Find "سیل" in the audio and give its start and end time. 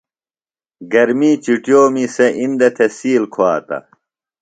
2.97-3.23